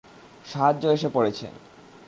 [0.45, 1.45] সাহায্য এসে পড়েছে!